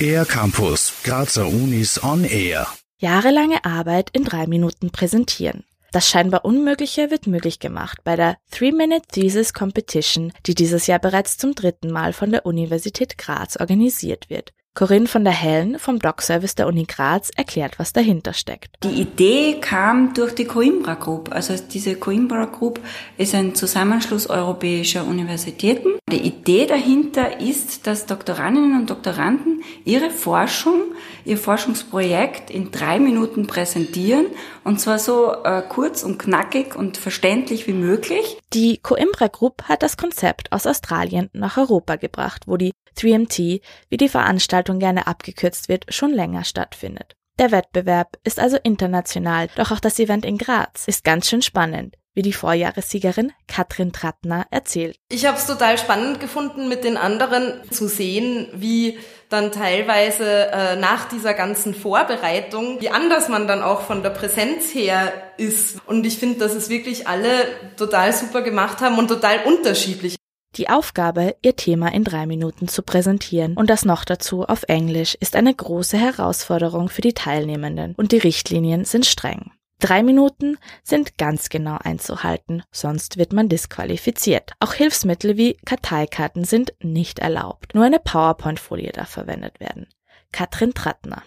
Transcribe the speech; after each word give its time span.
Air 0.00 0.24
Campus, 0.24 0.92
Grazer 1.02 1.46
Unis 1.46 2.02
on 2.02 2.24
Air. 2.24 2.66
Jahrelange 2.98 3.64
Arbeit 3.64 4.10
in 4.12 4.24
drei 4.24 4.46
Minuten 4.46 4.90
präsentieren. 4.90 5.64
Das 5.92 6.08
scheinbar 6.08 6.44
Unmögliche 6.44 7.10
wird 7.10 7.26
möglich 7.26 7.60
gemacht 7.60 7.98
bei 8.04 8.14
der 8.14 8.36
Three-Minute 8.50 9.06
Thesis 9.10 9.54
Competition, 9.54 10.32
die 10.46 10.54
dieses 10.54 10.86
Jahr 10.86 10.98
bereits 10.98 11.38
zum 11.38 11.54
dritten 11.54 11.90
Mal 11.90 12.12
von 12.12 12.30
der 12.30 12.44
Universität 12.44 13.16
Graz 13.18 13.56
organisiert 13.56 14.28
wird. 14.28 14.52
Corinne 14.78 15.08
von 15.08 15.24
der 15.24 15.32
Hellen 15.32 15.76
vom 15.80 15.98
Doc-Service 15.98 16.54
der 16.54 16.68
Uni 16.68 16.84
Graz 16.84 17.30
erklärt, 17.34 17.80
was 17.80 17.92
dahinter 17.92 18.32
steckt. 18.32 18.76
Die 18.84 19.00
Idee 19.00 19.58
kam 19.60 20.14
durch 20.14 20.36
die 20.36 20.44
Coimbra 20.44 20.94
Group. 20.94 21.32
Also 21.32 21.56
diese 21.56 21.96
Coimbra 21.96 22.44
Group 22.44 22.78
ist 23.16 23.34
ein 23.34 23.56
Zusammenschluss 23.56 24.30
europäischer 24.30 25.04
Universitäten. 25.04 25.98
Die 26.08 26.20
Idee 26.20 26.66
dahinter 26.66 27.40
ist, 27.40 27.88
dass 27.88 28.06
Doktorandinnen 28.06 28.78
und 28.78 28.88
Doktoranden 28.88 29.64
ihre 29.84 30.10
Forschung, 30.10 30.80
ihr 31.24 31.38
Forschungsprojekt 31.38 32.48
in 32.48 32.70
drei 32.70 33.00
Minuten 33.00 33.48
präsentieren 33.48 34.26
und 34.62 34.78
zwar 34.78 35.00
so 35.00 35.42
äh, 35.42 35.60
kurz 35.68 36.04
und 36.04 36.20
knackig 36.20 36.76
und 36.76 36.98
verständlich 36.98 37.66
wie 37.66 37.72
möglich. 37.72 38.38
Die 38.54 38.78
Coimbra 38.78 39.26
Group 39.26 39.64
hat 39.64 39.82
das 39.82 39.98
Konzept 39.98 40.52
aus 40.52 40.66
Australien 40.66 41.28
nach 41.34 41.58
Europa 41.58 41.96
gebracht, 41.96 42.44
wo 42.46 42.56
die 42.56 42.72
3MT, 42.96 43.60
wie 43.90 43.96
die 43.96 44.08
Veranstaltung 44.08 44.78
gerne 44.78 45.06
abgekürzt 45.06 45.68
wird, 45.68 45.92
schon 45.92 46.12
länger 46.12 46.44
stattfindet. 46.44 47.14
Der 47.38 47.52
Wettbewerb 47.52 48.18
ist 48.24 48.40
also 48.40 48.56
international, 48.62 49.48
doch 49.54 49.70
auch 49.70 49.80
das 49.80 49.98
Event 49.98 50.24
in 50.24 50.38
Graz 50.38 50.88
ist 50.88 51.04
ganz 51.04 51.28
schön 51.28 51.42
spannend, 51.42 51.96
wie 52.18 52.22
die 52.22 52.32
Vorjahressiegerin 52.32 53.30
Katrin 53.46 53.92
Trattner 53.92 54.44
erzählt. 54.50 54.98
Ich 55.08 55.24
habe 55.24 55.38
es 55.38 55.46
total 55.46 55.78
spannend 55.78 56.18
gefunden, 56.18 56.68
mit 56.68 56.82
den 56.82 56.96
anderen 56.96 57.62
zu 57.70 57.86
sehen, 57.86 58.48
wie 58.52 58.98
dann 59.28 59.52
teilweise 59.52 60.50
äh, 60.50 60.74
nach 60.74 61.08
dieser 61.08 61.32
ganzen 61.32 61.74
Vorbereitung, 61.74 62.80
wie 62.80 62.90
anders 62.90 63.28
man 63.28 63.46
dann 63.46 63.62
auch 63.62 63.82
von 63.82 64.02
der 64.02 64.10
Präsenz 64.10 64.74
her 64.74 65.12
ist. 65.36 65.78
Und 65.86 66.04
ich 66.06 66.18
finde, 66.18 66.40
dass 66.40 66.54
es 66.54 66.68
wirklich 66.68 67.06
alle 67.06 67.30
total 67.76 68.12
super 68.12 68.42
gemacht 68.42 68.80
haben 68.80 68.98
und 68.98 69.06
total 69.06 69.44
unterschiedlich. 69.44 70.16
Die 70.56 70.68
Aufgabe, 70.68 71.36
ihr 71.42 71.54
Thema 71.54 71.92
in 71.92 72.02
drei 72.02 72.26
Minuten 72.26 72.66
zu 72.66 72.82
präsentieren 72.82 73.56
und 73.56 73.70
das 73.70 73.84
noch 73.84 74.04
dazu 74.04 74.42
auf 74.42 74.64
Englisch, 74.64 75.14
ist 75.20 75.36
eine 75.36 75.54
große 75.54 75.96
Herausforderung 75.96 76.88
für 76.88 77.02
die 77.02 77.14
Teilnehmenden 77.14 77.94
und 77.94 78.10
die 78.10 78.18
Richtlinien 78.18 78.84
sind 78.84 79.06
streng. 79.06 79.52
Drei 79.80 80.02
Minuten 80.02 80.58
sind 80.82 81.18
ganz 81.18 81.50
genau 81.50 81.78
einzuhalten, 81.82 82.64
sonst 82.72 83.16
wird 83.16 83.32
man 83.32 83.48
disqualifiziert. 83.48 84.52
Auch 84.58 84.72
Hilfsmittel 84.72 85.36
wie 85.36 85.56
Karteikarten 85.64 86.44
sind 86.44 86.74
nicht 86.82 87.20
erlaubt. 87.20 87.74
Nur 87.74 87.84
eine 87.84 88.00
PowerPoint-Folie 88.00 88.90
darf 88.90 89.10
verwendet 89.10 89.60
werden. 89.60 89.86
Katrin 90.32 90.74
Trattner. 90.74 91.22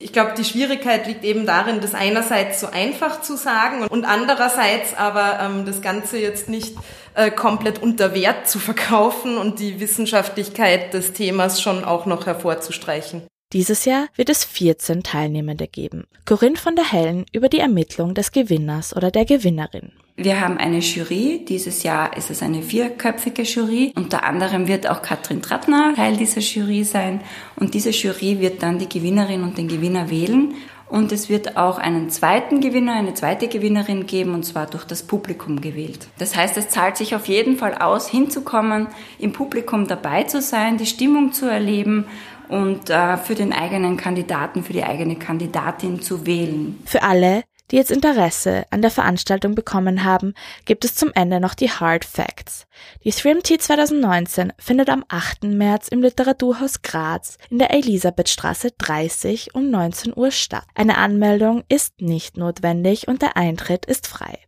Ich 0.00 0.12
glaube, 0.12 0.34
die 0.38 0.44
Schwierigkeit 0.44 1.08
liegt 1.08 1.24
eben 1.24 1.44
darin, 1.44 1.80
das 1.80 1.92
einerseits 1.92 2.60
so 2.60 2.68
einfach 2.68 3.20
zu 3.20 3.36
sagen 3.36 3.84
und 3.88 4.04
andererseits 4.04 4.94
aber 4.94 5.40
ähm, 5.40 5.66
das 5.66 5.82
Ganze 5.82 6.18
jetzt 6.18 6.48
nicht 6.48 6.76
äh, 7.14 7.32
komplett 7.32 7.82
unter 7.82 8.14
Wert 8.14 8.48
zu 8.48 8.60
verkaufen 8.60 9.36
und 9.36 9.58
die 9.58 9.80
Wissenschaftlichkeit 9.80 10.94
des 10.94 11.14
Themas 11.14 11.60
schon 11.60 11.84
auch 11.84 12.06
noch 12.06 12.26
hervorzustreichen. 12.26 13.26
Dieses 13.54 13.86
Jahr 13.86 14.08
wird 14.14 14.28
es 14.28 14.44
14 14.44 15.02
Teilnehmende 15.02 15.68
geben. 15.68 16.06
Corinne 16.26 16.56
von 16.56 16.76
der 16.76 16.92
Hellen 16.92 17.24
über 17.32 17.48
die 17.48 17.60
Ermittlung 17.60 18.12
des 18.12 18.30
Gewinners 18.30 18.94
oder 18.94 19.10
der 19.10 19.24
Gewinnerin. 19.24 19.92
Wir 20.16 20.42
haben 20.42 20.58
eine 20.58 20.80
Jury. 20.80 21.46
Dieses 21.48 21.82
Jahr 21.82 22.14
ist 22.14 22.28
es 22.28 22.42
eine 22.42 22.60
vierköpfige 22.60 23.44
Jury. 23.44 23.94
Unter 23.96 24.24
anderem 24.24 24.68
wird 24.68 24.86
auch 24.86 25.00
Katrin 25.00 25.40
Trattner 25.40 25.94
Teil 25.96 26.18
dieser 26.18 26.42
Jury 26.42 26.84
sein. 26.84 27.22
Und 27.56 27.72
diese 27.72 27.88
Jury 27.88 28.38
wird 28.38 28.62
dann 28.62 28.78
die 28.78 28.88
Gewinnerin 28.88 29.42
und 29.42 29.56
den 29.56 29.68
Gewinner 29.68 30.10
wählen. 30.10 30.52
Und 30.90 31.12
es 31.12 31.30
wird 31.30 31.56
auch 31.56 31.78
einen 31.78 32.10
zweiten 32.10 32.60
Gewinner, 32.60 32.94
eine 32.94 33.14
zweite 33.14 33.48
Gewinnerin 33.48 34.06
geben, 34.06 34.34
und 34.34 34.42
zwar 34.44 34.66
durch 34.66 34.84
das 34.84 35.02
Publikum 35.02 35.60
gewählt. 35.60 36.08
Das 36.18 36.34
heißt, 36.34 36.56
es 36.56 36.68
zahlt 36.68 36.96
sich 36.96 37.14
auf 37.14 37.28
jeden 37.28 37.56
Fall 37.56 37.74
aus, 37.74 38.08
hinzukommen, 38.08 38.88
im 39.18 39.32
Publikum 39.32 39.86
dabei 39.86 40.24
zu 40.24 40.40
sein, 40.40 40.78
die 40.78 40.86
Stimmung 40.86 41.32
zu 41.32 41.46
erleben 41.46 42.06
und 42.48 42.90
äh, 42.90 43.16
für 43.16 43.34
den 43.34 43.52
eigenen 43.52 43.96
Kandidaten, 43.96 44.62
für 44.62 44.72
die 44.72 44.84
eigene 44.84 45.16
Kandidatin 45.16 46.00
zu 46.00 46.26
wählen. 46.26 46.78
Für 46.84 47.02
alle, 47.02 47.44
die 47.70 47.76
jetzt 47.76 47.90
Interesse 47.90 48.64
an 48.70 48.82
der 48.82 48.90
Veranstaltung 48.90 49.54
bekommen 49.54 50.04
haben, 50.04 50.34
gibt 50.64 50.84
es 50.84 50.94
zum 50.94 51.10
Ende 51.14 51.40
noch 51.40 51.54
die 51.54 51.70
Hard 51.70 52.04
Facts. 52.04 52.66
Die 53.04 53.12
3MT 53.12 53.58
2019 53.58 54.52
findet 54.58 54.88
am 54.88 55.04
8. 55.08 55.44
März 55.44 55.88
im 55.88 56.00
Literaturhaus 56.00 56.82
Graz 56.82 57.36
in 57.50 57.58
der 57.58 57.72
Elisabethstraße 57.72 58.70
30 58.78 59.54
um 59.54 59.70
19 59.70 60.16
Uhr 60.16 60.30
statt. 60.30 60.64
Eine 60.74 60.96
Anmeldung 60.96 61.64
ist 61.68 62.00
nicht 62.00 62.36
notwendig 62.36 63.08
und 63.08 63.22
der 63.22 63.36
Eintritt 63.36 63.84
ist 63.84 64.06
frei. 64.06 64.38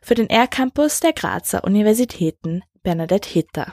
Für 0.00 0.14
den 0.14 0.30
R-Campus 0.30 1.00
der 1.00 1.12
Grazer 1.12 1.64
Universitäten 1.64 2.62
Bernadette 2.84 3.28
Hitter. 3.28 3.72